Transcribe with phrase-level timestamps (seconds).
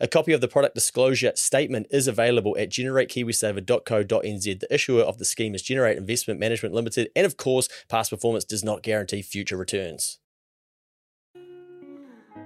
[0.00, 4.60] A copy of the product disclosure statement is available at generatekiwisaver.co.nz.
[4.60, 8.44] The issuer of the scheme is Generate Investment Management Limited, and of course, past performance
[8.44, 10.18] does not guarantee future returns.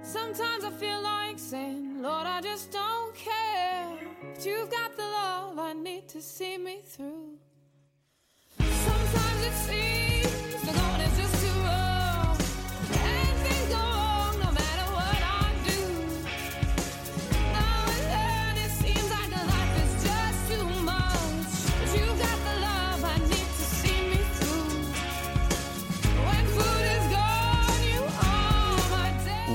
[0.01, 3.97] Sometimes I feel like saying, Lord, I just don't care.
[4.33, 7.37] But you've got the love I need to see me through.
[8.59, 10.71] Sometimes it seems the
[11.03, 11.88] is just too rough.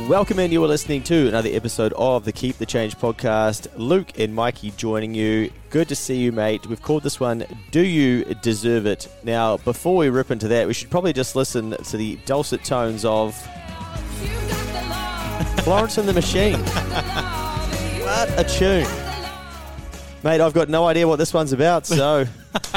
[0.08, 0.52] Welcome in.
[0.52, 3.69] You are listening to another episode of the Keep the Change podcast.
[3.77, 5.50] Luke and Mikey joining you.
[5.70, 6.66] Good to see you, mate.
[6.66, 9.08] We've called this one Do You Deserve It?
[9.22, 13.06] Now, before we rip into that, we should probably just listen to the dulcet tones
[13.06, 13.34] of
[14.20, 15.61] You've got the love.
[15.64, 16.61] Florence and the Machine.
[18.05, 18.86] What a tune.
[20.22, 22.27] Mate, I've got no idea what this one's about, so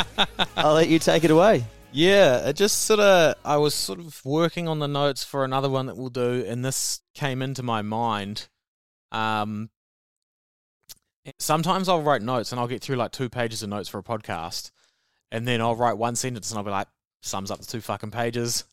[0.56, 1.66] I'll let you take it away.
[1.91, 3.36] Yeah, it just sort of.
[3.44, 6.64] I was sort of working on the notes for another one that we'll do, and
[6.64, 8.48] this came into my mind.
[9.12, 9.70] Um,
[11.40, 14.04] sometimes I'll write notes and I'll get through like two pages of notes for a
[14.04, 14.72] podcast,
[15.32, 16.88] and then I'll write one sentence and I'll be like,
[17.22, 18.64] sums up the two fucking pages.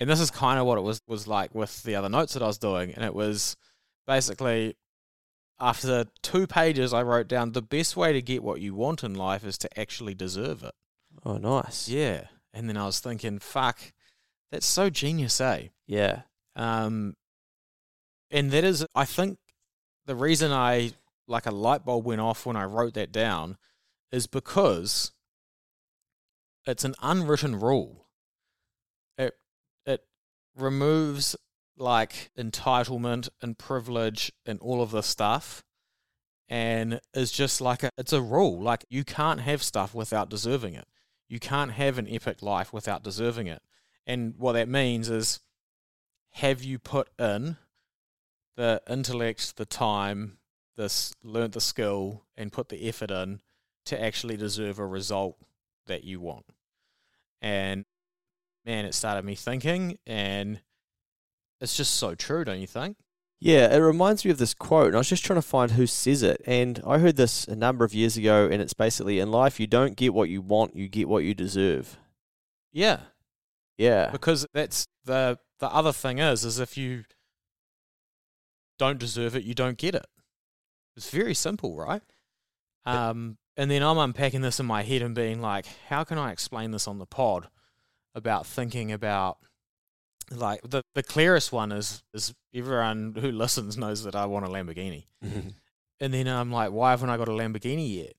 [0.00, 2.42] And this is kind of what it was was like with the other notes that
[2.42, 3.56] I was doing, and it was
[4.06, 4.76] basically
[5.60, 9.14] after two pages, I wrote down the best way to get what you want in
[9.14, 10.74] life is to actually deserve it.
[11.24, 11.88] Oh, nice.
[11.88, 12.24] Yeah.
[12.52, 13.78] And then I was thinking, fuck,
[14.50, 15.68] that's so genius, eh?
[15.86, 16.22] Yeah.
[16.56, 17.14] Um,
[18.32, 19.38] and that is, I think,
[20.06, 20.92] the reason I
[21.28, 23.58] like a light bulb went off when I wrote that down
[24.10, 25.12] is because
[26.66, 28.06] it's an unwritten rule.
[29.18, 29.34] It
[29.86, 30.00] it
[30.56, 31.36] removes
[31.76, 35.62] like entitlement and privilege and all of this stuff,
[36.48, 38.60] and is just like a it's a rule.
[38.60, 40.86] Like you can't have stuff without deserving it.
[41.28, 43.62] You can't have an epic life without deserving it.
[44.06, 45.40] And what that means is
[46.32, 47.56] have you put in
[48.56, 50.38] the intellect, the time,
[50.76, 53.40] this learnt the skill and put the effort in
[53.86, 55.36] to actually deserve a result
[55.86, 56.46] that you want.
[57.40, 57.84] And
[58.64, 60.60] man, it started me thinking and
[61.60, 62.96] it's just so true, don't you think?
[63.38, 65.88] Yeah, it reminds me of this quote, and I was just trying to find who
[65.88, 66.40] says it.
[66.46, 69.66] And I heard this a number of years ago, and it's basically in life, you
[69.66, 71.98] don't get what you want, you get what you deserve.
[72.72, 73.00] Yeah.
[73.76, 74.10] Yeah.
[74.12, 77.02] Because that's the the other thing is is if you
[78.84, 80.06] don't deserve it, you don't get it.
[80.96, 82.02] It's very simple, right?
[82.84, 86.32] Um, and then I'm unpacking this in my head and being like, how can I
[86.32, 87.48] explain this on the pod
[88.14, 89.38] about thinking about
[90.30, 94.48] like the the clearest one is is everyone who listens knows that I want a
[94.48, 95.04] Lamborghini.
[96.00, 98.16] And then I'm like, why haven't I got a Lamborghini yet?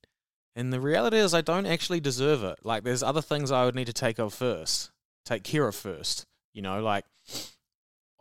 [0.56, 2.58] And the reality is I don't actually deserve it.
[2.62, 4.90] Like there's other things I would need to take of first,
[5.26, 6.24] take care of first.
[6.54, 7.04] You know, like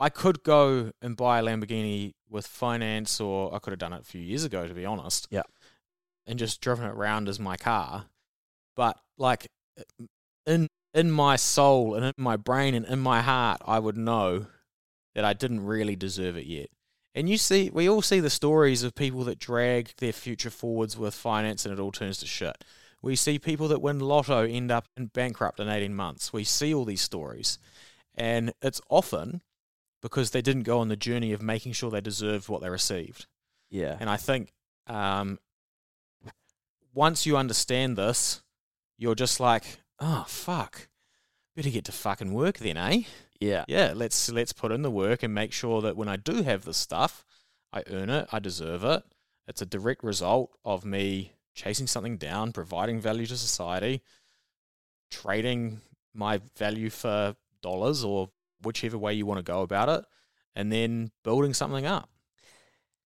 [0.04, 4.02] I could go and buy a Lamborghini with finance or I could have done it
[4.02, 5.30] a few years ago to be honest.
[5.32, 5.44] Yeah.
[6.28, 8.08] And just driven it around as my car.
[8.76, 9.48] But like
[10.46, 14.48] in in my soul and in my brain and in my heart, I would know
[15.16, 16.68] that I didn't really deserve it yet.
[17.16, 20.98] And you see, we all see the stories of people that drag their future forwards
[20.98, 22.66] with finance and it all turns to shit.
[23.02, 26.34] We see people that win lotto end up in bankrupt in 18 months.
[26.34, 27.58] We see all these stories.
[28.16, 29.42] And it's often
[30.04, 33.26] because they didn't go on the journey of making sure they deserved what they received.
[33.72, 33.96] Yeah.
[34.00, 34.52] And I think
[34.86, 35.40] um,
[36.94, 38.44] once you understand this,
[38.98, 39.64] you're just like,
[40.00, 40.90] oh fuck,
[41.56, 43.04] better get to fucking work then, eh?
[43.40, 43.64] Yeah.
[43.70, 46.66] Yeah, let's let's put in the work and make sure that when I do have
[46.66, 47.26] this stuff,
[47.72, 49.04] I earn it, I deserve it.
[49.48, 54.02] It's a direct result of me chasing something down, providing value to society,
[55.10, 55.80] trading
[56.14, 58.30] my value for dollars or
[58.64, 60.06] whichever way you want to go about it,
[60.56, 62.10] and then building something up.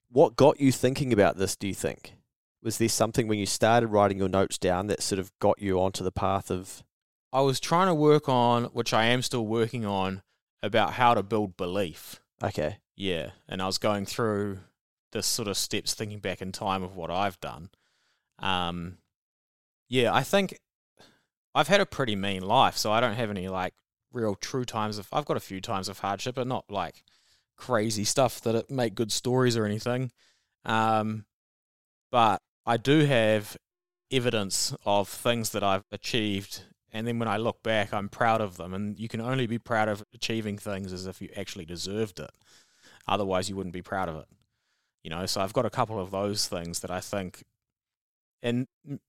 [0.10, 2.14] What got you thinking about this, do you think?
[2.64, 5.80] Was there something when you started writing your notes down that sort of got you
[5.80, 6.84] onto the path of
[7.32, 10.22] I was trying to work on, which I am still working on,
[10.64, 12.20] about how to build belief.
[12.42, 14.60] okay, Yeah, and I was going through
[15.12, 17.70] this sort of steps, thinking back in time of what I've done.
[18.40, 18.98] Um,
[19.90, 20.60] yeah, I think
[21.54, 23.74] I've had a pretty mean life, so I don't have any like
[24.12, 25.08] real true times of.
[25.12, 27.04] I've got a few times of hardship, but not like
[27.56, 30.12] crazy stuff that it make good stories or anything.
[30.66, 31.26] Um,
[32.12, 33.58] but I do have
[34.12, 38.58] evidence of things that I've achieved, and then when I look back, I'm proud of
[38.58, 38.74] them.
[38.74, 42.32] And you can only be proud of achieving things as if you actually deserved it.
[43.08, 44.28] Otherwise, you wouldn't be proud of it.
[45.04, 47.44] You know, so I've got a couple of those things that I think.
[48.42, 48.68] And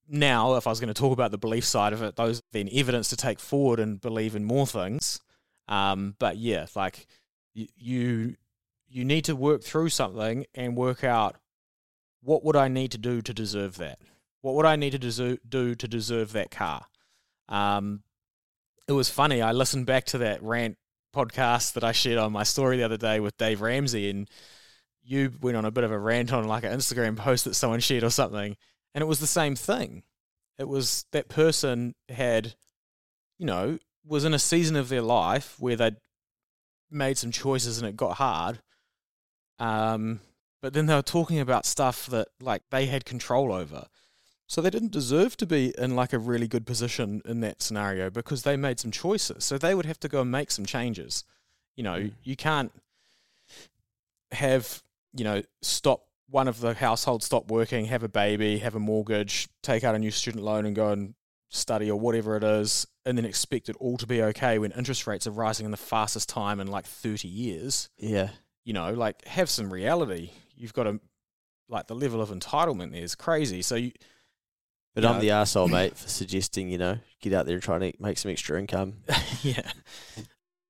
[0.08, 2.68] now, if I was going to talk about the belief side of it, those then
[2.72, 5.20] evidence to take forward and believe in more things.
[5.68, 7.06] Um, but yeah, like
[7.54, 8.36] you,
[8.88, 11.36] you, need to work through something and work out
[12.22, 13.98] what would I need to do to deserve that.
[14.40, 16.86] What would I need to deser- do to deserve that car?
[17.48, 18.02] Um,
[18.86, 19.42] it was funny.
[19.42, 20.78] I listened back to that rant
[21.14, 24.28] podcast that I shared on my story the other day with Dave Ramsey, and
[25.02, 27.80] you went on a bit of a rant on like an Instagram post that someone
[27.80, 28.56] shared or something,
[28.94, 30.02] and it was the same thing.
[30.58, 32.54] It was that person had,
[33.38, 35.96] you know, was in a season of their life where they'd
[36.90, 38.60] made some choices and it got hard.
[39.58, 40.20] Um,
[40.60, 43.86] but then they were talking about stuff that like they had control over.
[44.46, 48.08] So they didn't deserve to be in like a really good position in that scenario
[48.08, 49.44] because they made some choices.
[49.44, 51.22] So they would have to go and make some changes.
[51.76, 52.72] You know, you can't
[54.32, 54.82] have,
[55.14, 59.48] you know, stop one of the households stop working, have a baby, have a mortgage,
[59.62, 61.14] take out a new student loan and go and
[61.48, 65.06] study or whatever it is, and then expect it all to be okay when interest
[65.06, 68.28] rates are rising in the fastest time in like 30 years yeah,
[68.64, 70.30] you know, like have some reality.
[70.54, 71.00] You've got to
[71.70, 73.62] like the level of entitlement there is crazy.
[73.62, 73.92] So you,
[74.94, 77.62] but You I'm know- the asshole, mate, for suggesting you know get out there and
[77.62, 78.94] try to make some extra income.
[79.42, 79.70] yeah.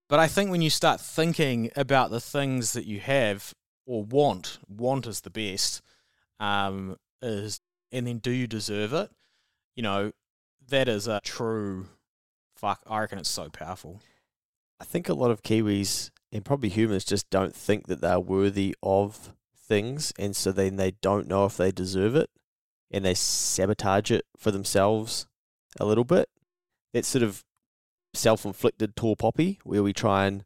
[0.09, 3.53] But I think when you start thinking about the things that you have
[3.89, 5.83] or want, want is the best.
[6.39, 9.11] Um, is and then do you deserve it?
[9.75, 10.13] You know,
[10.69, 11.87] that is a true.
[12.55, 14.01] Fuck, I reckon it's so powerful.
[14.81, 18.77] I think a lot of Kiwis and probably humans just don't think that they're worthy
[18.83, 22.31] of things, and so then they don't know if they deserve it,
[22.91, 25.27] and they sabotage it for themselves
[25.81, 26.29] a little bit.
[26.93, 27.45] It's sort of
[28.15, 30.45] self-inflicted tall poppy, where we try and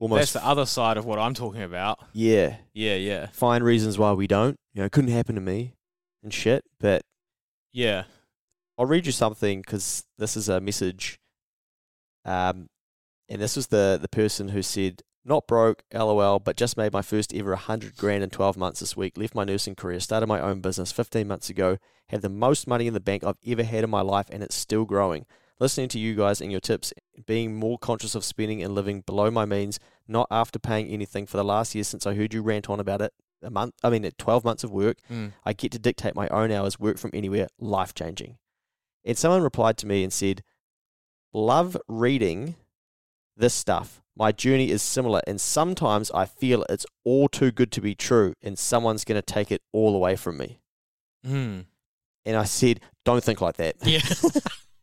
[0.00, 2.00] almost That's the other side of what I'm talking about.
[2.12, 4.56] yeah Yeah, yeah, find reasons why we don't.
[4.74, 5.74] You know, it couldn't happen to me
[6.22, 6.64] and shit.
[6.80, 7.02] But
[7.72, 8.04] yeah.
[8.76, 11.18] I'll read you something because this is a message.
[12.24, 12.68] Um,
[13.28, 17.02] and this was the the person who said, "Not broke, lol, but just made my
[17.02, 19.18] first ever hundred grand in twelve months this week.
[19.18, 21.76] Left my nursing career, started my own business fifteen months ago.
[22.08, 24.56] Have the most money in the bank I've ever had in my life, and it's
[24.56, 25.26] still growing.
[25.60, 26.92] Listening to you guys and your tips,
[27.26, 29.78] being more conscious of spending and living below my means,
[30.08, 33.02] not after paying anything for the last year since I heard you rant on about
[33.02, 33.12] it."
[33.42, 35.32] A month, I mean, at 12 months of work, Mm.
[35.44, 38.38] I get to dictate my own hours, work from anywhere, life changing.
[39.04, 40.42] And someone replied to me and said,
[41.32, 42.56] Love reading
[43.36, 44.02] this stuff.
[44.16, 48.34] My journey is similar, and sometimes I feel it's all too good to be true,
[48.42, 50.60] and someone's going to take it all away from me.
[51.26, 51.64] Mm.
[52.26, 53.76] And I said, Don't think like that.
[53.82, 54.00] Yeah.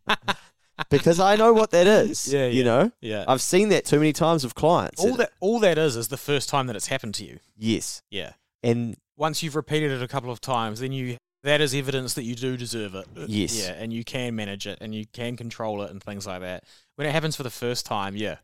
[0.90, 2.28] because I know what that is.
[2.34, 2.64] Yeah, You yeah.
[2.64, 3.26] know, yeah.
[3.28, 5.04] I've seen that too many times with clients.
[5.04, 7.40] all that all that is is the first time that it's happened to you.
[7.56, 8.02] Yes.
[8.10, 8.34] Yeah.
[8.64, 12.24] And Once you've repeated it a couple of times, then you that is evidence that
[12.24, 13.06] you do deserve it.
[13.16, 13.58] Uh, yes.
[13.68, 16.64] Yeah, and you can manage it and you can control it and things like that.
[16.96, 18.38] When it happens for the first time, yeah.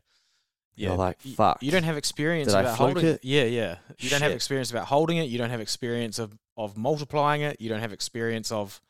[0.76, 0.88] Yeah.
[0.88, 1.62] You're like, "Fuck.
[1.62, 3.20] You don't have experience Did about holding it?
[3.24, 3.76] Yeah, yeah.
[4.00, 5.28] You don't have experience about holding it.
[5.28, 7.60] You don't have experience of, of multiplying it.
[7.60, 8.80] You don't have experience of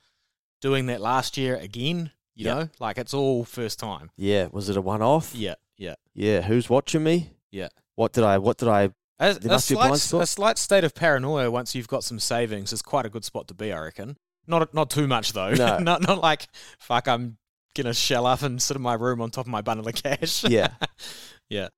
[0.62, 2.10] doing that last year again.
[2.34, 2.54] You Yeah.
[2.54, 2.68] know?
[2.80, 4.10] Like it's all first time.
[4.16, 5.34] yeah, was it a one off?
[5.34, 5.94] Yeah, yeah.
[6.14, 6.42] Yeah.
[6.42, 7.30] Who's watching me?
[7.50, 7.68] Yeah.
[7.94, 10.26] What did I, what did I, A, There a must be a blind slight, a
[10.26, 13.54] slight state of paranoia once you've got some savings is quite a good spot to
[13.54, 14.16] be, I reckon.
[14.46, 15.52] Not not too much though.
[15.54, 15.78] No.
[15.90, 16.48] not not like
[16.80, 17.06] fuck.
[17.08, 17.38] I'm
[17.76, 20.44] gonna shell up and sit in my room on top of my bundle of cash.
[20.44, 20.68] yeah.
[21.48, 21.68] Yeah.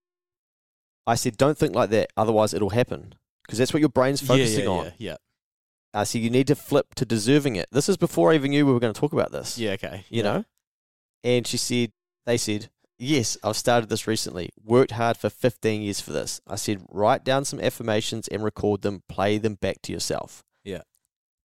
[1.07, 3.15] I said, don't think like that, otherwise it'll happen.
[3.45, 4.85] Because that's what your brain's focusing yeah, yeah, on.
[4.85, 5.17] Yeah, yeah,
[5.97, 7.69] Uh, I said, you need to flip to deserving it.
[7.73, 9.59] This is before I even knew we were going to talk about this.
[9.59, 9.73] yeah.
[9.73, 10.05] Okay.
[10.09, 10.23] You yeah.
[10.23, 10.45] know?
[11.25, 11.93] And she said,
[12.27, 14.51] they said, yes, I've started this recently.
[14.63, 16.41] Worked hard for 15 years for this.
[16.47, 20.45] I said, write down some affirmations and record them, play them back to yourself.
[20.65, 20.83] Yeah.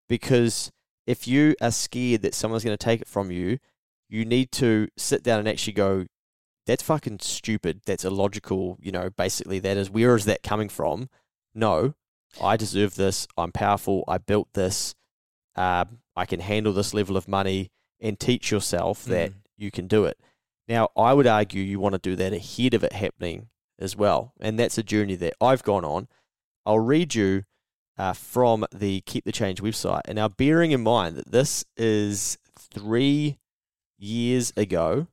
[0.10, 0.72] Because
[1.08, 3.58] if you are scared that someone's going to take it from you,
[4.10, 6.06] you need to sit down and actually go,
[6.68, 7.82] that's fucking stupid.
[7.86, 8.78] That's illogical.
[8.80, 11.10] You know, basically, that is, where is that coming from?
[11.56, 11.96] No,
[12.42, 13.28] I deserve this.
[13.38, 14.04] I'm powerful.
[14.08, 14.96] I built this.
[15.56, 19.36] um, I can handle this level of money, and teach yourself that Mm.
[19.58, 20.18] you can do it.
[20.68, 24.34] Now, I would argue you want to do that ahead of it happening as well,
[24.40, 26.08] and that's a journey that I've gone on.
[26.66, 27.44] I'll read you
[27.98, 32.38] uh, from the Keep the Change website, and now bearing in mind that this is
[32.58, 33.38] three
[34.00, 35.08] years ago,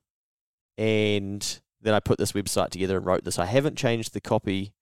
[0.76, 3.38] and then I put this website together and wrote this.
[3.38, 4.72] I haven't changed the copy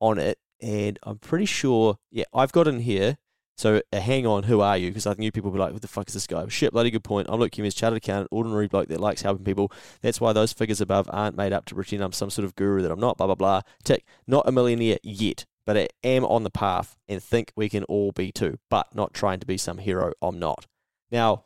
[0.00, 1.98] on it, and I'm pretty sure.
[2.10, 3.18] Yeah, I've got in here.
[3.58, 4.88] So uh, hang on, who are you?
[4.88, 6.90] Because I knew people would be like, "What the fuck is this guy?" Shit, bloody
[6.90, 7.28] good point.
[7.30, 9.70] I'm Luke Kemeys, chartered accountant, ordinary bloke that likes helping people.
[10.00, 12.80] That's why those figures above aren't made up to pretend I'm some sort of guru
[12.82, 13.18] that I'm not.
[13.18, 13.60] Blah blah blah.
[13.84, 14.04] Tick.
[14.26, 18.12] Not a millionaire yet, but I am on the path and think we can all
[18.12, 18.58] be too.
[18.70, 20.12] But not trying to be some hero.
[20.22, 20.66] I'm not.
[21.10, 21.44] Now,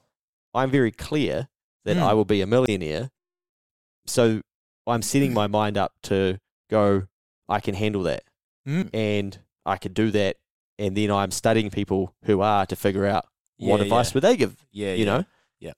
[0.54, 1.48] I'm very clear
[1.84, 2.02] that Mm.
[2.02, 3.10] I will be a millionaire.
[4.06, 4.42] So
[4.86, 6.38] I'm setting my mind up to
[6.70, 7.08] go.
[7.48, 8.22] I can handle that
[8.66, 8.90] Mm.
[8.92, 10.36] and I could do that.
[10.78, 13.26] And then I'm studying people who are to figure out
[13.58, 14.14] what advice yeah.
[14.14, 15.24] would they give, Yeah, you know?
[15.58, 15.72] Yeah.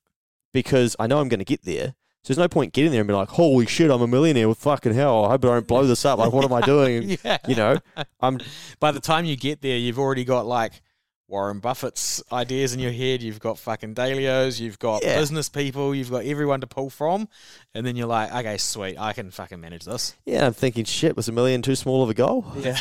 [0.52, 1.95] Because I know I'm going to get there.
[2.25, 4.59] So there's no point getting there and be like, holy shit, I'm a millionaire with
[4.59, 5.25] fucking hell.
[5.25, 6.18] I hope I don't blow this up.
[6.18, 7.16] Like, what am I doing?
[7.25, 7.38] yeah.
[7.47, 7.78] You know,
[8.21, 8.40] I'm,
[8.80, 10.83] By the time you get there, you've already got like
[11.29, 13.23] Warren Buffett's ideas in your head.
[13.23, 14.59] You've got fucking Dalios.
[14.59, 15.19] You've got Yeah.
[15.19, 15.95] business people.
[15.95, 17.29] You've got everyone to pull from.
[17.75, 18.99] And then you're like, okay, sweet.
[18.99, 20.17] I can fucking manage this.
[20.25, 22.47] yeah, I'm thinking, shit, was a million too small of a goal?
[22.59, 22.81] Yeah.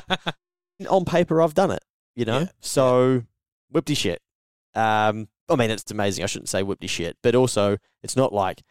[0.88, 1.82] On paper, I've done it,
[2.14, 2.40] you know?
[2.40, 2.48] Yeah.
[2.60, 3.24] So,
[3.70, 4.22] whipty shit.
[4.74, 6.22] Um, I mean, it's amazing.
[6.24, 8.62] I shouldn't say whipty shit, but also, it's not like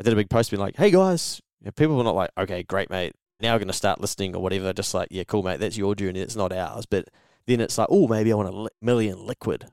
[0.00, 2.30] I did a big post being like, hey guys, You know, people were not like,
[2.36, 3.14] okay, great, mate.
[3.40, 4.72] Now we're going to start listening or whatever.
[4.72, 5.60] Just like, yeah, cool, mate.
[5.60, 6.20] That's your journey.
[6.20, 6.86] It's not ours.
[6.86, 7.08] But
[7.46, 9.66] then it's like, oh, maybe I want a li- million liquid.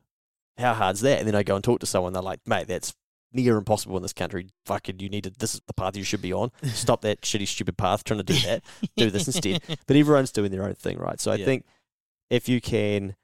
[0.57, 1.19] How hard's that?
[1.19, 2.13] And then I go and talk to someone.
[2.13, 2.93] They're like, mate, that's
[3.33, 4.49] near impossible in this country.
[4.65, 6.51] Fucking, you need to, this is the path you should be on.
[6.63, 8.63] Stop that shitty, stupid path trying to do that.
[8.97, 9.61] do this instead.
[9.87, 11.19] But everyone's doing their own thing, right?
[11.19, 11.45] So I Yeah.
[11.45, 11.65] think
[12.29, 13.15] if you can,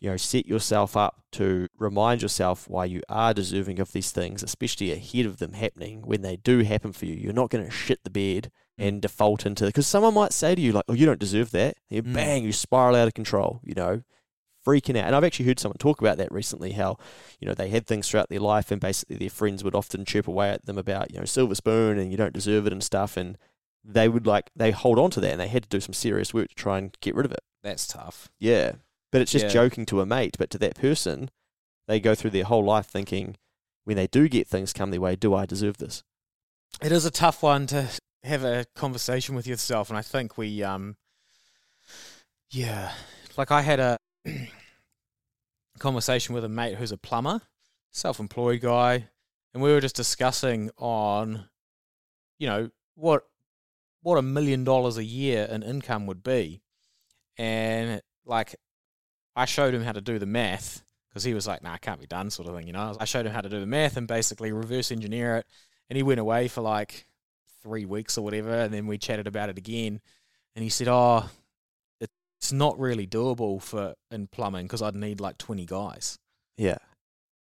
[0.00, 4.42] you know, set yourself up to remind yourself why you are deserving of these things,
[4.42, 7.70] especially ahead of them happening, when they do happen for you, you're not going to
[7.70, 11.06] shit the bed and default into because someone might say to you like, "Oh, you
[11.06, 12.14] don't deserve that." And you Mm.
[12.14, 13.60] bang, you spiral out of control.
[13.64, 14.02] You know,
[14.66, 15.06] freaking out.
[15.06, 16.72] And I've actually heard someone talk about that recently.
[16.72, 16.98] How
[17.40, 20.28] you know they had things throughout their life, and basically their friends would often chirp
[20.28, 23.16] away at them about you know silver spoon and you don't deserve it and stuff,
[23.16, 23.38] and
[23.84, 26.34] they would like they hold on to that, and they had to do some serious
[26.34, 27.40] work to try and get rid of it.
[27.62, 28.28] That's tough.
[28.38, 28.72] Yeah.
[29.12, 29.52] But it's just Yeah.
[29.52, 30.36] joking to a mate.
[30.38, 31.30] But to that person,
[31.88, 33.36] they go through their whole life thinking,
[33.84, 36.02] when they do get things come their way, do I deserve this?
[36.82, 37.88] It is a tough one to
[38.26, 40.96] have a conversation with yourself, and I think we, um,
[42.50, 42.92] yeah,
[43.36, 43.98] like I had a
[45.78, 47.40] conversation with a mate who's a plumber,
[47.92, 49.08] self-employed guy,
[49.54, 51.48] and we were just discussing on,
[52.38, 53.24] you know, what
[54.02, 56.62] what a million dollars a year in income would be,
[57.36, 58.56] and like,
[59.34, 62.00] I showed him how to do the math because he was like, "Nah, it can't
[62.00, 62.96] be done," sort of thing, you know.
[63.00, 65.46] I showed him how to do the math and basically reverse engineer it
[65.88, 67.06] and he went away for like
[67.66, 70.00] three weeks or whatever, and then we chatted about it again,
[70.54, 71.28] and he said, "Oh,
[72.00, 76.18] it's not really doable for in plumbing because I'd need like twenty guys."
[76.56, 76.78] Yeah.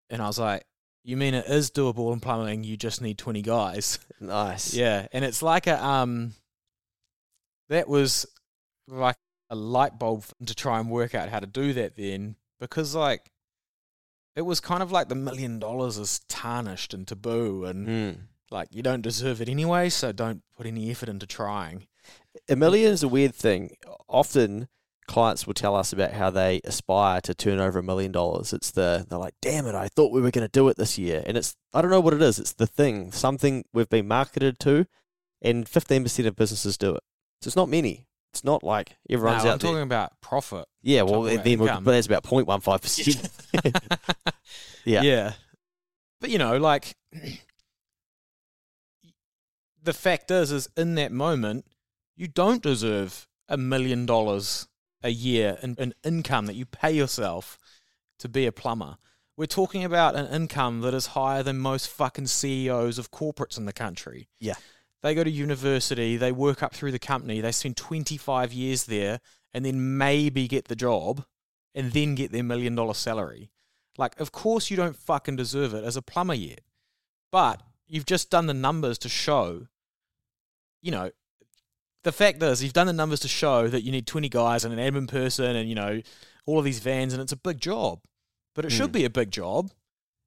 [0.09, 0.63] And I was like,
[1.03, 2.63] "You mean it is doable in plumbing?
[2.63, 4.75] You just need twenty guys?" Nice.
[4.75, 6.33] yeah, and it's like a um,
[7.69, 8.27] that was
[8.87, 9.15] like
[9.49, 13.25] a light bulb to try and work out how to do that then because like.
[14.33, 18.17] It was kind of like the million dollars is tarnished and taboo, and Mm.
[18.51, 21.87] Like you don't deserve it anyway, so don't put any effort into trying.
[22.49, 23.75] A million is a weird thing.
[24.07, 24.67] Often
[25.07, 28.53] clients will tell us about how they aspire to turn over a million dollars.
[28.53, 30.97] It's the they're like, damn it, I thought we were going to do it this
[30.97, 32.39] year, and it's I don't know what it is.
[32.39, 34.85] It's the thing, something we've been marketed to,
[35.41, 37.03] and fifteen percent of businesses do it.
[37.41, 38.07] So it's not many.
[38.33, 39.71] It's not like everyone's no, out I'm there.
[39.71, 40.65] talking about profit.
[40.81, 43.29] yeah, well, then but that's about 0.15 percent.
[44.85, 45.01] Yeah.
[45.01, 45.33] yeah.
[46.21, 46.95] But you know, like
[49.81, 51.65] the fact is, is in that moment,
[52.15, 54.67] you don't deserve a million dollars
[55.03, 57.57] a year in, in income that you pay yourself
[58.19, 58.97] to be a plumber.
[59.35, 63.65] We're talking about an income that is higher than most fucking CEOs of corporates in
[63.65, 64.27] the country.
[64.39, 64.53] Yeah.
[65.01, 69.19] They go to university, they work up through the company, they spend 25 years there,
[69.53, 71.25] and then maybe get the job
[71.73, 73.49] and then get their million dollar salary.
[73.97, 76.61] Like, of course, you don't fucking deserve it as a plumber yet.
[77.31, 79.67] But you've just done the numbers to show,
[80.81, 81.11] you know,
[82.03, 84.77] the fact is, you've done the numbers to show that you need 20 guys and
[84.77, 86.01] an admin person and, you know,
[86.45, 87.99] all of these vans, and it's a big job.
[88.55, 88.93] But it should Mm.
[88.93, 89.71] be a big job.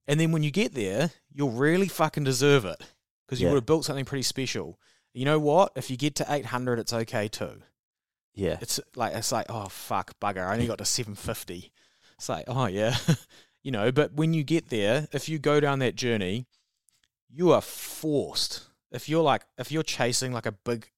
[0.07, 2.81] And then when you get there, you'll really fucking deserve it
[3.25, 3.53] because you Yeah.
[3.53, 4.79] would have built something pretty special.
[5.13, 5.71] You know what?
[5.75, 7.61] If you get to 800, it's okay too.
[8.33, 8.57] yeah.
[8.61, 11.71] It's like it's like oh fuck bugger, I only got to seven fifty.
[12.17, 12.97] It's like oh yeah,
[13.63, 16.45] you know, but when you get there, if you go down that journey,
[17.29, 18.63] you are forced.
[18.95, 20.89] If you're like, if you're chasing like a big,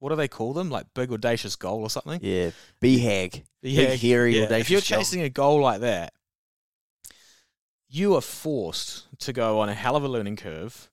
[0.00, 0.70] what do they call them?
[0.70, 2.18] Like big audacious goal or something?
[2.22, 2.50] Yeah,
[2.80, 3.44] BHAG.
[3.62, 4.44] Yeah, Big, hairy, yeah.
[4.44, 4.98] audacious If you're goal.
[5.04, 6.12] chasing a goal like that,
[7.88, 10.90] you are forced to go on a hell of a learning curve.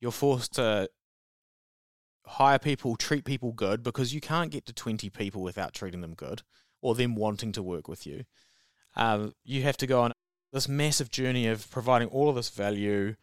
[0.00, 0.88] You're forced to
[2.26, 6.14] hire people, treat people good because you can't get to 20 people without treating them
[6.14, 6.42] good
[6.80, 8.24] or them wanting to work with you.
[8.96, 10.12] Um, you have to go on
[10.52, 13.14] this massive journey of providing all of this value,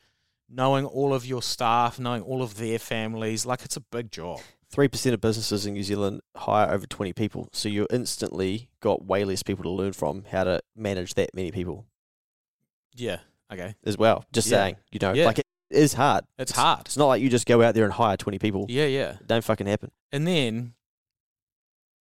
[0.50, 3.46] knowing all of your staff, knowing all of their families.
[3.46, 4.39] Like it's a big job.
[4.70, 9.06] Three percent of businesses in New Zealand hire over twenty people, so you instantly got
[9.06, 11.86] way less people to learn from how to manage that many people
[12.96, 13.20] Yeah.
[13.51, 13.75] Okay.
[13.86, 14.25] as well.
[14.34, 14.58] Just Yeah.
[14.58, 15.25] saying, you know, Yeah.
[15.25, 16.25] like it is hard.
[16.38, 16.82] It's hard.
[16.88, 18.66] It's not like you just go out there and hire twenty people.
[18.68, 18.86] Yeah.
[18.88, 19.12] Yeah.
[19.22, 19.92] It don't fucking happen.
[20.12, 20.74] And then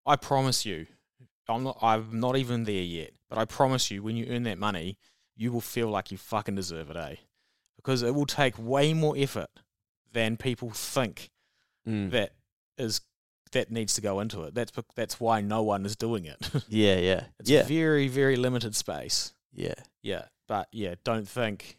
[0.07, 0.87] I promise you,
[1.47, 4.57] I'm not I'm not even there yet, but I promise you when you earn that
[4.57, 4.97] money,
[5.35, 7.15] you will feel like you fucking deserve it, eh?
[7.85, 9.49] Because it will take way more effort
[10.11, 11.29] than people think
[11.87, 12.09] Mm.
[12.09, 12.31] that
[12.79, 13.01] is
[13.51, 14.55] that needs to go into it.
[14.55, 16.49] That's that's why no one is doing it.
[16.67, 19.33] Yeah, yeah, it's yeah, very very limited space.
[19.53, 19.75] yeah.
[20.01, 21.77] Yeah, but yeah, don't think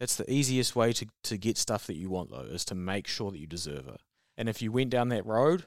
[0.00, 3.06] that's the easiest way to to get stuff that you want though is to make
[3.06, 4.00] sure that you deserve it.
[4.36, 5.66] And if you went down that road,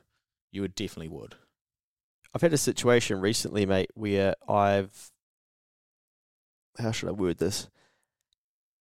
[0.52, 1.36] you would definitely would.
[2.34, 5.12] I've had a situation recently, mate, where I've
[6.78, 7.70] how should I word this?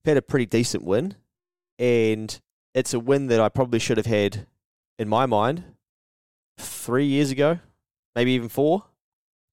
[0.04, 1.14] Had a pretty decent win,
[1.78, 2.40] and
[2.74, 4.46] it's a win that I probably should have had
[4.98, 5.62] in my mind
[6.58, 7.58] three years ago,
[8.16, 8.84] maybe even four,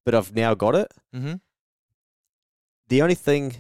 [0.06, 0.92] but I've now got it.
[1.14, 1.34] Mm-hmm.
[2.88, 3.56] The only thing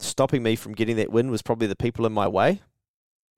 [0.00, 2.60] stopping me from getting that win was probably the people in my way,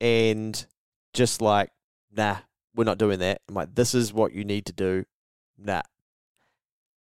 [0.01, 0.67] and
[1.13, 1.71] just like,
[2.13, 2.39] nah,
[2.75, 3.41] we're not doing that.
[3.49, 5.05] I'm like, this is what you need to do.
[5.57, 5.83] Nah.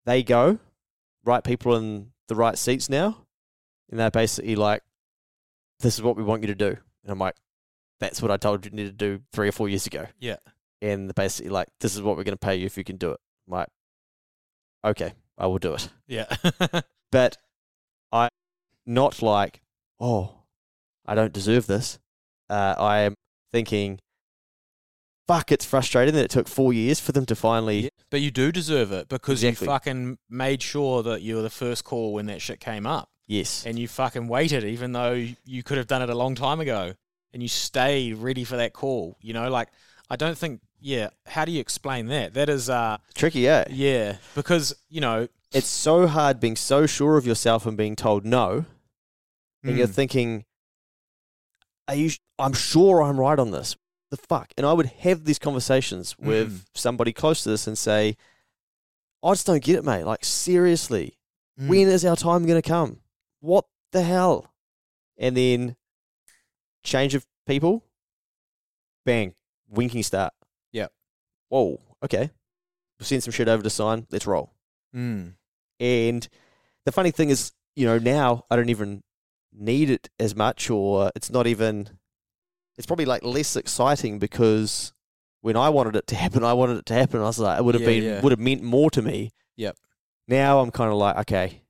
[0.06, 0.60] They go,
[1.24, 3.26] right people in the right seats now,
[3.90, 4.82] and they're basically like,
[5.84, 6.76] this is what we want you to do.
[7.02, 7.36] And I'm like,
[8.00, 10.06] that's what I told you need to do three or four years ago.
[10.18, 10.36] Yeah.
[10.82, 13.12] And basically like, this is what we're going to pay you if you can do
[13.12, 13.20] it.
[13.46, 13.68] I'm like,
[14.84, 15.88] okay, I will do it.
[16.08, 16.26] Yeah.
[17.12, 17.36] But
[18.10, 18.28] I,
[18.84, 19.60] not like,
[20.00, 20.34] oh,
[21.06, 22.00] I don't deserve this.
[22.50, 23.14] Uh, I am
[23.52, 24.00] thinking,
[25.28, 27.84] fuck, it's frustrating that it took four years for them to finally.
[27.84, 29.66] Yeah, but you do deserve it because Exactly.
[29.66, 33.08] you fucking made sure that you were the first call when that shit came up.
[33.26, 33.64] Yes.
[33.66, 35.12] And you fucking waited even though
[35.44, 36.94] you could have done it a long time ago.
[37.32, 39.16] And you stayed ready for that call.
[39.20, 39.68] You know, like
[40.10, 42.34] I don't think yeah, how do you explain that?
[42.34, 43.64] That is uh Tricky, eh?
[43.70, 44.16] yeah.
[44.34, 48.66] Because, you know, It's so hard being so sure of yourself and being told no,
[49.62, 50.44] and you're mm, thinking,
[51.88, 52.10] are you?
[52.38, 53.76] I'm sure I'm right on this.
[54.10, 54.52] The fuck?
[54.56, 56.64] And I would have these conversations with Mm.
[56.74, 58.16] somebody close to this and say,
[59.22, 60.04] I just don't get it, mate.
[60.04, 61.18] Like seriously,
[61.58, 62.98] mm, when is our time going to come?
[63.44, 64.50] What the hell?
[65.18, 65.76] And then
[66.82, 67.84] change of people,
[69.04, 69.34] bang,
[69.68, 70.32] winking start.
[70.72, 70.90] Yep.
[71.50, 72.30] Whoa, okay.
[73.00, 74.06] Send some shit over to sign.
[74.10, 74.50] Let's roll.
[74.96, 75.34] mm,
[75.78, 76.28] And
[76.86, 79.02] the funny thing is, you know, now I don't even
[79.52, 81.90] need it as much, or it's not even,
[82.78, 84.94] it's probably like less exciting because
[85.42, 87.20] when I wanted it to happen, I wanted it to happen.
[87.20, 88.20] I was like, it would have Yeah, been, yeah.
[88.22, 89.32] would have meant more to me.
[89.56, 89.76] Yep.
[90.28, 91.60] Now I'm kind of like, okay,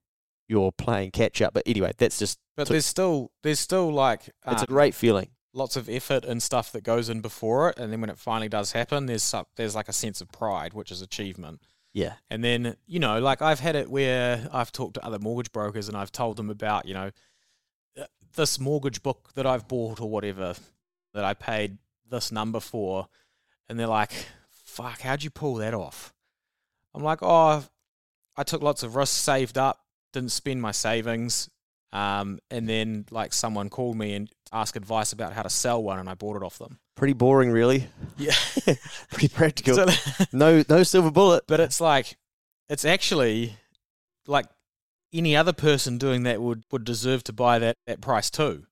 [0.49, 1.55] you're playing catch up.
[1.55, 5.29] But anyway, that's just, But there's still there's still like it's a um, great feeling.
[5.53, 8.49] lots of effort and stuff that goes in before it, and then when it finally
[8.49, 11.63] does happen, there's some, there's like a sense of pride, which is achievement.
[11.93, 12.15] Yeah.
[12.29, 15.89] And then you know, like I've had it where I've talked to other mortgage brokers
[15.89, 17.11] and I've told them about you know
[17.99, 18.05] uh,
[18.35, 20.55] this mortgage book that I've bought or whatever
[21.13, 21.79] that I paid
[22.11, 23.07] this number for,
[23.69, 24.13] and they're like,
[24.51, 26.13] "Fuck, how'd you pull that off?"
[26.93, 27.65] I'm like, "Oh,
[28.37, 29.84] I took lots of risks, saved up,
[30.15, 31.51] didn't spend my savings."
[31.93, 35.99] Um, and then like someone called me and asked advice about how to sell one,
[35.99, 36.79] and I bought it off them.
[36.97, 37.87] Pretty boring, really.
[38.17, 38.35] Yeah,
[39.13, 39.75] Pretty practical.
[39.87, 41.45] So- no, no silver bullet.
[41.47, 42.17] but it's like
[42.69, 43.55] it's actually
[44.27, 44.47] like
[45.13, 48.67] any other person doing that would would deserve to buy that that price too,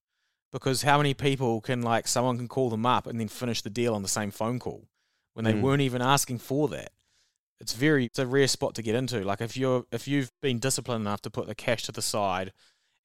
[0.52, 3.70] because how many people can like someone can call them up and then finish the
[3.70, 4.88] deal on the same phone call
[5.34, 5.60] when they Mm.
[5.62, 6.90] weren't even asking for that.
[7.62, 9.22] It's very it's a rare spot to get into.
[9.22, 12.52] Like if you're if you've been disciplined enough to put the cash to the side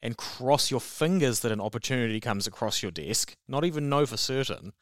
[0.02, 4.18] and cross your fingers that an opportunity comes across your desk, not even know for
[4.18, 4.74] certain,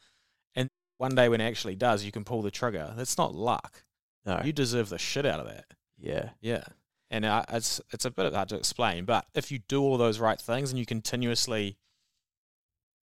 [0.56, 2.94] and one day when it actually does, you can pull the trigger.
[2.96, 3.84] That's not luck.
[4.26, 4.42] No.
[4.44, 5.66] You deserve the shit out of that.
[6.00, 6.30] yeah.
[6.42, 6.64] Yeah.
[7.12, 10.20] And uh, it's it's a bit hard to explain, but if you do all those
[10.20, 11.78] right things and you continuously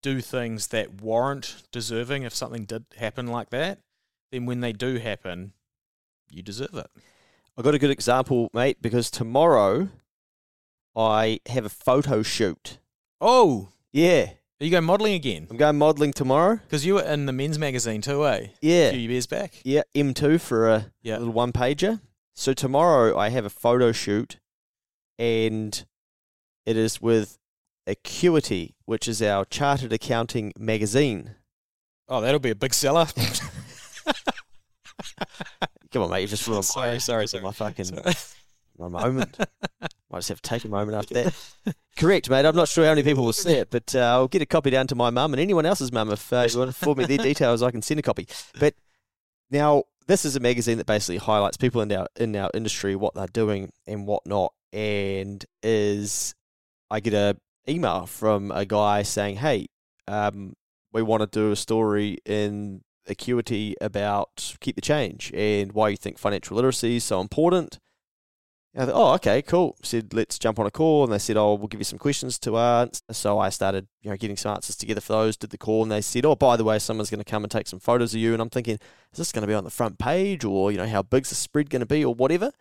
[0.04, 3.80] do things that warrant deserving if something did happen like that,
[4.32, 5.54] then when they do happen,
[6.30, 6.88] you deserve it.
[7.58, 9.90] I got a good example, mate, because tomorrow
[10.96, 12.80] I have a photo shoot.
[13.22, 15.48] Oh, Yeah, are you going modelling again?
[15.50, 16.58] I'm going modelling tomorrow.
[16.58, 18.48] Because you were in the men's magazine too, eh?
[18.62, 18.88] Yeah.
[18.88, 19.62] A few years back.
[19.64, 21.18] yeah, M2 for a Yeah.
[21.18, 22.02] little one pager.
[22.34, 24.38] So tomorrow I have a photo shoot,
[25.18, 25.86] and
[26.66, 27.38] it is with
[27.88, 31.36] Acuity, which is our chartered accounting magazine.
[32.10, 33.06] Oh, that'll be a big seller.
[35.96, 37.44] Come on, mate, you've just Sorry, my, sorry, ruined sorry.
[37.44, 38.14] my fucking Sorry.
[38.78, 39.38] my moment.
[40.12, 41.34] Might just have to take a moment after that.
[41.98, 42.46] Correct, mate.
[42.46, 44.72] I'm not sure how many people will see it, but uh, I'll get a copy
[44.72, 47.06] down to my mum and anyone else's mum if uh, you want to forward me
[47.16, 47.64] their details.
[47.64, 48.28] I can send a copy.
[48.60, 48.74] But
[49.50, 53.14] now this is a magazine that basically highlights people in our in our industry, what
[53.14, 56.36] they're doing and whatnot, and is
[56.92, 57.38] I get a
[57.70, 59.68] email from a guy saying, "Hey,
[60.10, 60.56] um,
[60.92, 65.98] we want to do a story in Acuity about keep the change and why you
[65.98, 67.80] think financial literacy is so important."
[68.76, 69.78] And I thought, oh, okay, cool.
[69.84, 71.06] Said, let's jump on a call.
[71.06, 73.02] And they said, oh, we'll give you some questions to answer.
[73.12, 75.84] So I started, you know, getting some answers together for those, did the call.
[75.84, 78.14] And they said, oh, by the way, someone's going to come and take some photos
[78.14, 78.34] of you.
[78.34, 80.88] And I'm thinking, is this going to be on the front page or, you know,
[80.88, 82.52] how big's the spread going to be or whatever?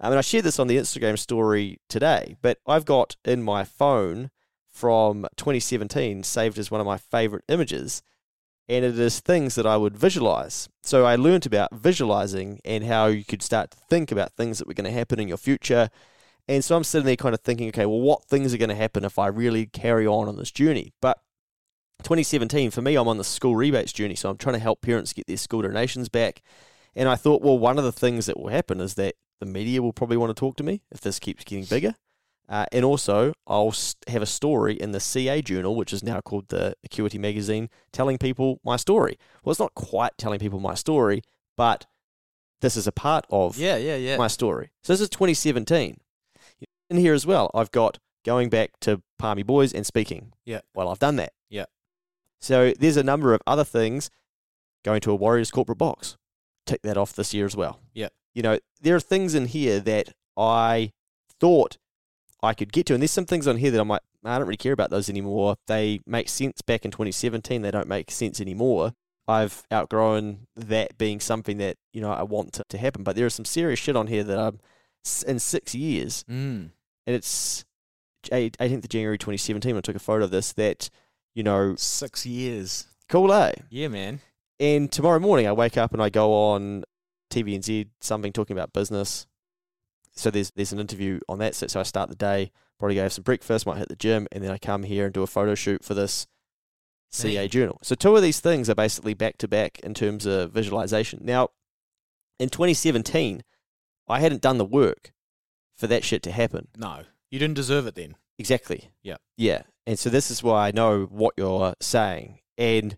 [0.00, 3.42] Um, I mean, I shared this on the Instagram story today, but I've got in
[3.42, 4.30] my phone
[4.68, 8.04] from 2017 saved as one of my favorite images.
[8.68, 10.68] And it is things that I would visualize.
[10.82, 14.68] So I learned about visualizing and how you could start to think about things that
[14.68, 15.88] were going to happen in your future.
[16.46, 18.74] And so I'm sitting there kind of thinking, okay, well, what things are going to
[18.74, 20.92] happen if I really carry on on this journey?
[21.00, 21.18] But
[22.02, 24.14] 2017, for me, I'm on the school rebates journey.
[24.14, 26.42] So I'm trying to help parents get their school donations back.
[26.94, 29.82] And I thought, well, one of the things that will happen is that the media
[29.82, 31.94] will probably want to talk to me if this keeps getting bigger.
[32.48, 33.74] Uh, and also, I'll
[34.06, 38.16] have a story in the CA Journal, which is now called the Acuity Magazine, telling
[38.16, 39.18] people my story.
[39.44, 41.22] Well, it's not quite telling people my story,
[41.56, 41.84] but
[42.60, 44.16] this is a part of yeah, yeah, yeah.
[44.16, 44.70] my story.
[44.82, 46.00] So this is 2017.
[46.90, 50.32] In here as well, I've got going back to Palmy Boys and speaking.
[50.46, 50.60] Yeah.
[50.74, 51.34] Well, I've done that.
[51.50, 51.66] Yeah.
[52.40, 54.10] So there's a number of other things.
[54.84, 56.16] Going to a Warriors corporate box.
[56.64, 57.80] Tick that off this year as well.
[57.92, 58.08] Yeah.
[58.34, 60.92] You know, there are things in here that I
[61.40, 61.76] thought
[62.42, 62.94] I could get to.
[62.94, 65.08] And there's some things on here that I'm like, I don't really care about those
[65.08, 65.56] anymore.
[65.66, 67.62] They make sense back in 2017.
[67.62, 68.92] They don't make sense anymore.
[69.26, 73.02] I've outgrown that being something that, you know, I want to, to happen.
[73.02, 74.60] But there is some serious shit on here that I'm
[75.26, 76.70] in six years, Mm.
[77.06, 77.64] and it's
[78.30, 80.90] 18th of January 2017 when I took a photo of this, that,
[81.34, 82.86] you know, Six years.
[83.08, 83.52] cool, eh?
[83.70, 84.20] Yeah, man.
[84.60, 86.84] And tomorrow morning, I wake up and I go on
[87.30, 89.26] TVNZ, something talking about business.
[90.18, 91.54] So there's there's an interview on that.
[91.54, 94.26] So, so I start the day, probably go have some breakfast, might hit the gym,
[94.32, 96.26] and then I come here and do a photo shoot for this
[97.10, 97.50] CA Neat.
[97.50, 97.78] journal.
[97.82, 101.20] So two of these things are basically back to back in terms of visualization.
[101.22, 101.50] Now,
[102.38, 103.42] in 2017,
[104.08, 105.12] I hadn't done the work
[105.76, 106.68] for that shit to happen.
[106.76, 108.16] No, you didn't deserve it then.
[108.38, 108.90] Exactly.
[109.02, 109.16] Yeah.
[109.36, 109.62] Yeah.
[109.86, 112.40] And so this is why I know what you're saying.
[112.56, 112.96] And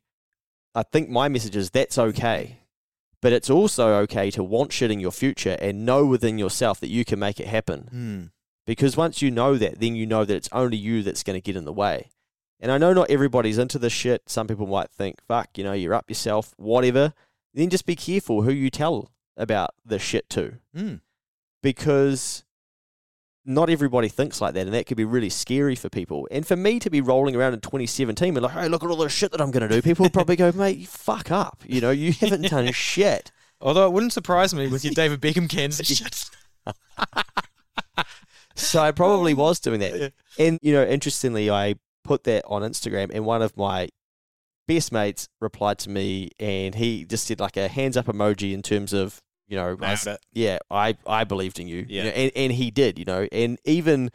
[0.75, 2.60] I think my message is that's okay.
[3.23, 6.89] But it's also okay to want shit in your future and know within yourself that
[6.89, 7.89] you can make it happen.
[7.91, 8.23] Hmm.
[8.67, 11.41] Because once you know that, then you know that it's only you that's going to
[11.45, 12.11] get in the way.
[12.61, 14.23] And I know not everybody's into this shit.
[14.29, 17.15] Some people might think, fuck, you know, you're up yourself, whatever.
[17.53, 20.97] Then just be careful who you tell about this shit to Hmm.
[21.63, 22.45] because
[23.45, 26.29] not everybody thinks like that, and that could be really scary for people.
[26.31, 28.97] And for me to be rolling around in 2017 and like, hey, look at all
[28.97, 31.63] the shit that I'm going to do, people would probably go, mate, fuck up.
[31.67, 33.33] You know, you haven't done shit.
[33.61, 35.81] Although it wouldn't surprise me with your David Beckham cans.
[38.61, 40.13] So I probably was doing that.
[40.39, 43.89] And, you know, interestingly, I put that on Instagram, and one of my
[44.69, 48.63] best mates replied to me, and he just did like a hands up emoji in
[48.63, 50.19] terms of, you know, I it.
[50.33, 51.79] yeah, I, I believed in you.
[51.81, 52.05] you Yeah.
[52.05, 53.29] know, and, and he did, you know.
[53.33, 54.11] And even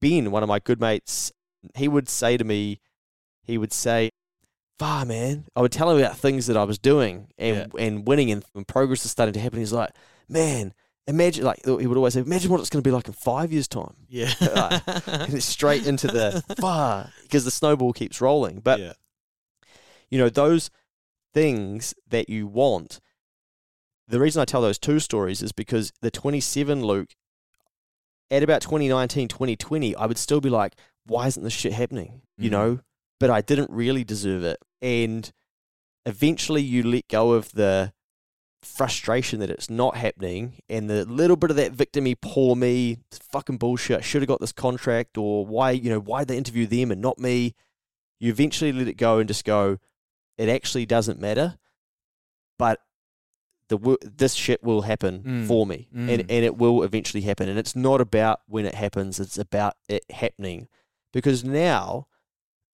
[0.00, 1.32] Ben, one of my good mates,
[1.74, 2.80] he would say to me,
[3.42, 4.10] he would say,
[4.78, 5.46] Far man.
[5.56, 8.68] I would tell him about things that I was doing and and winning and, and
[8.68, 9.58] progress is starting to happen.
[9.58, 9.90] He's like,
[10.28, 10.74] Man,
[11.06, 13.68] imagine like he would always say, Imagine what it's gonna be like in five years'
[13.68, 13.94] time.
[14.10, 14.30] Yeah.
[15.06, 18.60] and it's straight into the far because the snowball keeps rolling.
[18.60, 18.92] But yeah.
[20.10, 20.70] you know, those
[21.32, 23.00] things that you want,
[24.08, 27.10] the reason I tell those two stories is because the 27 Luke,
[28.30, 30.74] at about 2019, 2020, I would still be like,
[31.06, 32.22] why isn't this shit happening?
[32.36, 32.52] You Mhm.
[32.52, 32.80] know?
[33.18, 34.58] But I didn't really deserve it.
[34.82, 35.32] And
[36.04, 37.92] eventually you let go of the
[38.62, 43.58] frustration that it's not happening and the little bit of that victimy poor me fucking
[43.58, 46.66] bullshit I should have got this contract or why you know why did they interview
[46.66, 47.54] them and not me
[48.18, 49.78] you eventually let it go and just go
[50.36, 51.58] it actually doesn't matter
[52.58, 52.80] but
[53.68, 55.46] the this shit will happen Mm.
[55.48, 56.26] for me, and Mm.
[56.28, 57.48] and it will eventually happen.
[57.48, 60.68] And it's not about when it happens; it's about it happening.
[61.12, 62.06] Because now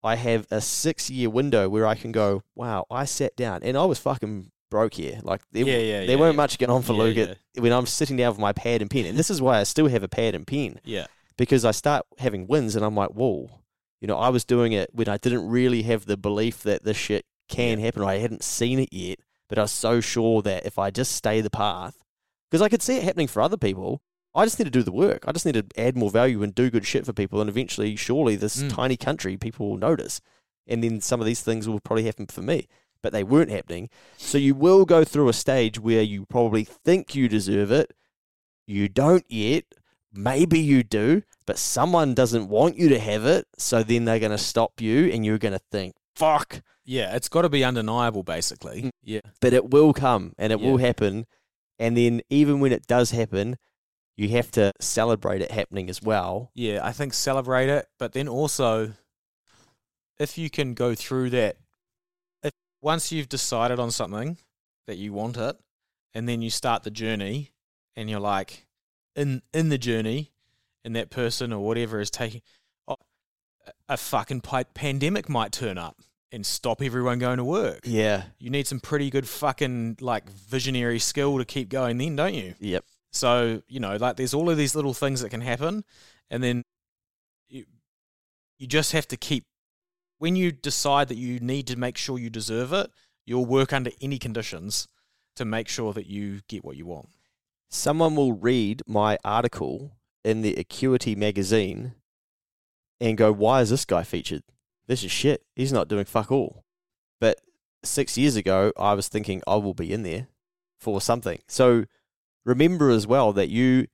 [0.03, 3.77] I have a six year window where I can go, wow, I sat down and
[3.77, 5.19] I was fucking broke here.
[5.23, 6.37] Like there, Yeah, yeah, there yeah, weren't yeah.
[6.37, 9.05] much going on for Yeah, Luke when I'm sitting down with my pad and pen.
[9.05, 11.05] And this is why I still have a pad and pen Yeah.
[11.37, 13.49] because I start having wins and I'm like, whoa,
[14.01, 16.97] you know, I was doing it when I didn't really have the belief that this
[16.97, 18.01] shit can happen.
[18.01, 21.11] Or I hadn't seen it yet, but I was so sure that if I just
[21.13, 22.03] stay the path,
[22.49, 24.01] because I could see it happening for other people.
[24.35, 25.25] I just need to do the work.
[25.27, 27.39] I just need to add more value and do good shit for people.
[27.39, 28.73] And eventually, surely, this Mm.
[28.73, 30.21] tiny country, people will notice.
[30.65, 32.67] And then some of these things will probably happen for me,
[33.03, 33.89] but they weren't happening.
[34.17, 37.93] So you will go through a stage where you probably think you deserve it.
[38.65, 39.65] You don't yet.
[40.11, 43.47] Maybe you do, but someone doesn't want you to have it.
[43.57, 46.61] So then they're going to stop you and you're going to think, fuck.
[46.85, 48.83] Yeah, it's got to be undeniable, basically.
[48.83, 48.89] Mm.
[49.03, 49.21] Yeah.
[49.41, 51.25] But it will come and it will happen.
[51.79, 53.57] And then even when it does happen,
[54.15, 56.51] you have to celebrate it happening as well.
[56.53, 58.93] Yeah, I think celebrate it, but then also
[60.19, 61.57] if you can go through that
[62.43, 64.37] if once you've decided on something
[64.87, 65.57] that you want it
[66.13, 67.51] and then you start the journey
[67.95, 68.67] and you're like
[69.15, 70.31] in in the journey
[70.85, 72.41] and that person or whatever is taking
[72.87, 72.97] oh,
[73.89, 74.41] a fucking
[74.73, 75.97] pandemic might turn up
[76.33, 77.81] and stop everyone going to work.
[77.83, 78.23] Yeah.
[78.39, 82.55] You need some pretty good fucking like visionary skill to keep going then, don't you?
[82.59, 82.83] Yep.
[83.11, 85.85] So, you know, like there's all of these little things that can happen
[86.31, 86.63] and then
[87.47, 87.65] you
[88.57, 89.45] you just have to keep
[90.17, 92.89] when you decide that you need to make sure you deserve it,
[93.25, 94.87] you'll work under any conditions
[95.35, 97.09] to make sure that you get what you want.
[97.69, 99.91] Someone will read my article
[100.23, 101.93] in the Acuity magazine
[102.99, 104.43] and go, why is this guy featured?
[104.87, 105.43] This is shit.
[105.55, 106.63] He's not doing fuck all.
[107.19, 107.39] But
[107.83, 110.27] six years ago, I was thinking I will be in there
[110.79, 111.39] for something.
[111.47, 111.85] So
[112.45, 113.87] remember as well that you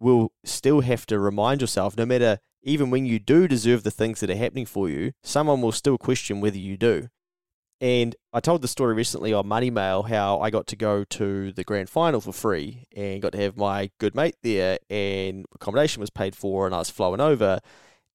[0.00, 4.20] will still have to remind yourself, no matter even when you do deserve the things
[4.20, 7.08] that are happening for you, someone will still question whether you do.
[7.80, 11.52] And I told the story recently on Money Mail how I got to go to
[11.52, 16.00] the grand final for free and got to have my good mate there, and accommodation
[16.00, 17.60] was paid for, and I was flowing over.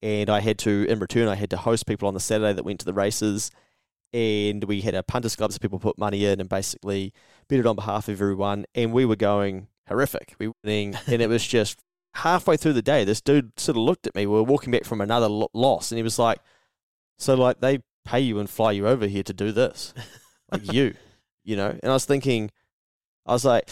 [0.02, 2.66] And I had to, in return, I had to host people on the Saturday that
[2.66, 3.52] went to the races.
[4.14, 7.14] And we had a punters club, so people put money in and basically
[7.48, 8.66] bet it on behalf of everyone.
[8.76, 10.36] And we were going horrific.
[10.40, 11.80] We were winning, and it was just
[12.14, 14.26] halfway through the day, this dude sort of looked at me.
[14.26, 16.40] We were walking back from another lo- loss, and he was like,
[17.18, 19.94] "So, like, they pay you and fly you over here to do this,
[20.52, 20.96] like you,
[21.44, 22.52] you know?" And I was thinking,
[23.26, 23.70] I was like,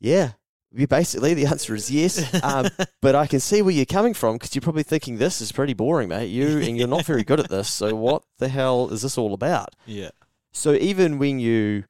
[0.00, 0.32] "Yeah."
[0.74, 2.32] You basically, the answer is yes.
[2.42, 2.68] Um,
[3.00, 5.74] but I can see where you're coming from because you're probably thinking this is pretty
[5.74, 6.26] boring, mate.
[6.28, 7.68] You and you're not very good at this.
[7.70, 9.74] So what the hell is this all about?
[9.86, 10.10] Yeah.
[10.52, 11.84] So even when you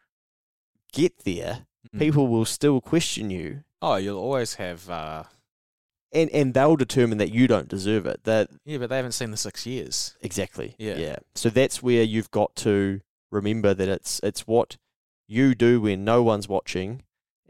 [0.92, 1.98] get there, Mm.
[1.98, 5.24] people will still question you, Oh, you'll always have uh
[6.12, 8.22] and and they'll determine that you don't deserve it.
[8.22, 10.16] That yeah, but they haven't seen the 6 years.
[10.20, 10.96] exactly, Yeah.
[10.96, 11.16] yeah.
[11.34, 13.00] So that's where you've got to
[13.32, 14.76] remember that it's it's what
[15.26, 17.02] you do when no one's watching,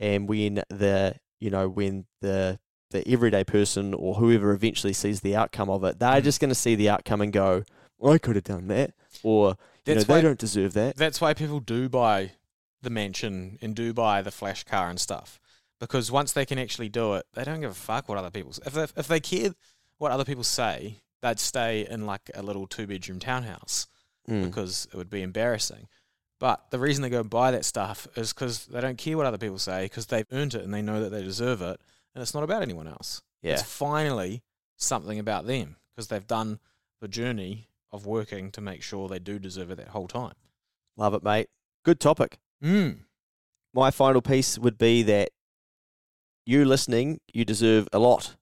[0.02, 2.58] and when the you know when the
[2.90, 6.24] the everyday person or whoever eventually sees the outcome of it, they're Mm.
[6.24, 7.64] just going to see the outcome and go,
[8.04, 10.96] "I could have done that," or you know, That's they don't deserve that.
[10.96, 12.32] That's why people do buy
[12.82, 15.40] the mansion and do buy the flash car and stuff.
[15.80, 18.52] Because once they can actually do it, they don't give a fuck what other people
[18.66, 19.54] if they, if they cared
[19.98, 23.86] what other people say, they'd stay in like a little two bedroom townhouse
[24.28, 24.44] Mm.
[24.44, 25.88] because it would be embarrassing.
[26.42, 29.26] But the reason they go and buy that stuff is because they don't care what
[29.26, 31.81] other people say because they've earned it and they know that they deserve it,
[32.16, 33.22] and it's not about anyone else.
[33.42, 34.42] Yeah, It's finally
[34.76, 36.59] something about them because they've done
[37.00, 40.33] the journey of working to make sure they do deserve it that whole time.
[40.96, 41.48] love it, mate.
[41.85, 42.40] Good topic.
[42.61, 43.05] Mm.
[43.72, 45.31] my final piece would be that
[46.44, 48.35] you listening, you deserve a lot.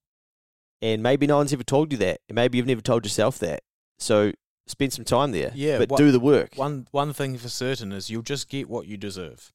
[0.80, 2.22] And maybe no one's ever told you that.
[2.30, 3.60] And maybe you've never told yourself that.
[3.98, 4.32] So
[4.70, 5.52] spend some time there.
[5.54, 6.54] Yeah, But what- do the work.
[6.56, 9.52] One one thing for certain is you'll just get what you deserve.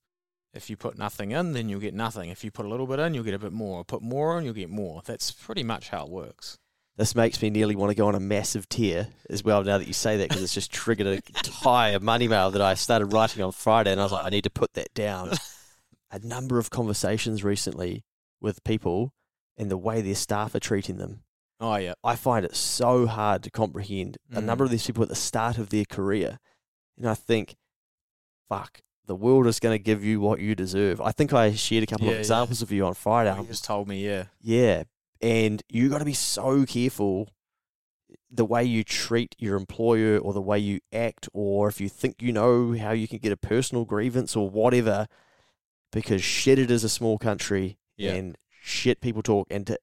[0.53, 2.29] If you put nothing in, then you'll get nothing.
[2.29, 3.83] If you put a little bit in, you'll get a bit more.
[3.83, 5.01] Put more in, you'll get more.
[5.05, 6.57] That's pretty much how it works.
[6.97, 9.87] This makes me nearly want to go on a massive tear as well now that
[9.87, 11.11] you say that because it's just triggered a
[11.45, 13.91] entire money mail that I started writing on Friday.
[13.91, 15.31] And I was like, I need to put that down.
[16.11, 18.05] a number of conversations recently
[18.39, 19.11] with people
[19.57, 21.23] and the way their staff are treating them.
[21.59, 21.93] Oh yeah.
[22.03, 24.17] I find it so hard to comprehend.
[24.33, 24.45] A Mm.
[24.45, 26.39] number of these people at the start of their career,
[26.97, 27.55] and I think,
[28.49, 30.99] fuck, the world is going to give you what you deserve.
[30.99, 32.19] I think I shared a couple Yeah, of yeah.
[32.21, 33.31] examples of you on Friday.
[33.37, 34.25] Oh, you just told me, yeah.
[34.41, 34.83] Yeah,
[35.21, 37.29] and you got to be so careful
[38.29, 42.21] the way you treat your employer or the way you act, or if you think
[42.21, 45.07] you know how you can get a personal grievance or whatever.
[45.91, 48.15] because shit it is a small country Yeah.
[48.15, 49.79] and shit people talk and to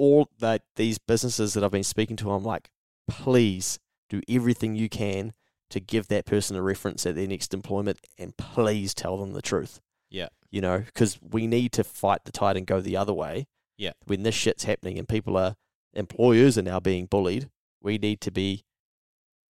[0.00, 2.70] all that these businesses that I've been speaking to, I'm like,
[3.06, 5.34] please do everything you can
[5.68, 9.42] to give that person a reference at their next employment and please tell them the
[9.42, 9.78] truth.
[10.08, 10.28] Yeah.
[10.50, 13.46] You know, because we need to fight the tide and go the other way.
[13.76, 13.92] Yeah.
[14.06, 15.54] When this shit's happening and people are,
[15.92, 17.50] employers are now being bullied,
[17.82, 18.64] we need to be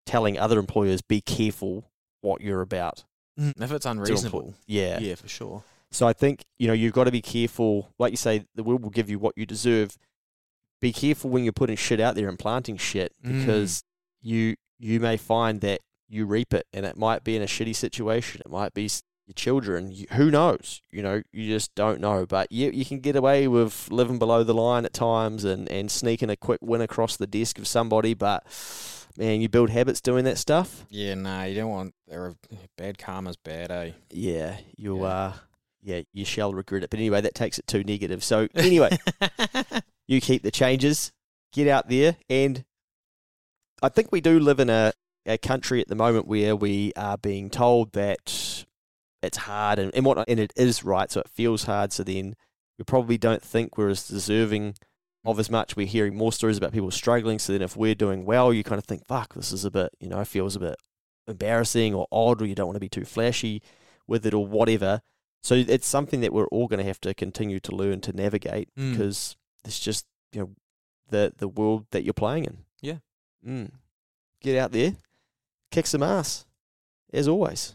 [0.05, 1.91] telling other employers, be careful
[2.23, 3.05] what you're about.
[3.39, 4.55] Mm, if it's unreasonable.
[4.67, 4.99] Yeah.
[4.99, 5.63] Yeah, for sure.
[5.93, 7.93] So I think, you know, you've got to be careful.
[7.99, 9.97] Like you say, the world will give you what you deserve.
[10.81, 13.39] Be careful when you're putting shit out there and planting shit Mm.
[13.41, 13.83] because
[14.23, 17.77] you you may find that you reap it and it might be in a shitty
[17.77, 18.41] situation.
[18.45, 18.83] It might be
[19.27, 19.93] your children.
[19.93, 20.81] You, who knows?
[20.91, 22.25] You know, you just don't know.
[22.27, 25.91] But you, you can get away with living below the line at times and, and
[25.91, 28.15] sneaking a quick win across the desk of somebody.
[28.15, 28.45] But
[29.19, 30.85] man, you build habits doing that stuff.
[30.89, 32.35] Yeah, nah, you don't want there.
[32.77, 33.91] Bad karma's bad, eh?
[34.11, 35.05] Yeah, you'll Yeah.
[35.07, 35.33] uh
[35.83, 36.91] yeah, you shall regret it.
[36.91, 38.23] But anyway, that takes it too negative.
[38.25, 38.99] So anyway,
[40.11, 41.13] you keep the changes,
[41.53, 42.65] get out there, and
[43.83, 44.93] I think we do live in a,
[45.25, 48.65] a country at the moment where we are being told that
[49.23, 51.93] it's hard and, and what and it is right, so it feels hard.
[51.93, 52.35] So then
[52.79, 54.75] we probably don't think we're as deserving
[55.25, 55.77] of as much.
[55.77, 57.39] We're hearing more stories about people struggling.
[57.39, 59.91] So then if we're doing well, you kind of think, fuck, this is a bit,
[60.01, 60.77] you know, feels a bit
[61.29, 63.63] embarrassing or odd, or you don't want to be too flashy
[64.09, 65.03] with it or whatever.
[65.43, 68.69] So it's something that we're all going to have to continue to learn to navigate
[68.77, 68.93] Mm.
[68.93, 70.51] because it's just you know
[71.09, 72.59] the the world that you're playing in.
[72.81, 72.99] Yeah.
[73.47, 73.71] Mm.
[74.41, 74.95] Get out there,
[75.71, 76.47] kick some ass,
[77.13, 77.75] as always.